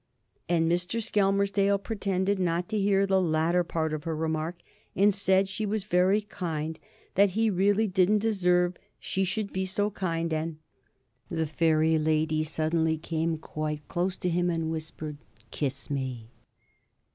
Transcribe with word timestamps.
And 0.49 0.65
Mr. 0.67 0.99
Skelmersdale 0.99 1.77
pretended 1.77 2.39
not 2.39 2.67
to 2.69 2.79
hear 2.79 3.05
the 3.05 3.21
latter 3.21 3.63
part 3.63 3.93
of 3.93 4.03
her 4.05 4.15
remark, 4.15 4.57
and 4.95 5.13
said 5.13 5.47
she 5.47 5.63
was 5.63 5.83
very 5.83 6.21
kind. 6.21 6.79
That 7.13 7.29
he 7.37 7.51
really 7.51 7.85
didn't 7.87 8.17
deserve 8.23 8.77
she 8.99 9.23
should 9.23 9.53
be 9.53 9.67
so 9.67 9.91
kind. 9.91 10.33
And 10.33 10.57
The 11.29 11.45
Fairy 11.45 11.99
Lady 11.99 12.43
suddenly 12.43 12.97
came 12.97 13.37
quite 13.37 13.87
close 13.87 14.17
to 14.17 14.29
him 14.29 14.49
and 14.49 14.71
whispered, 14.71 15.17
"Kiss 15.51 15.91
me!" 15.91 16.31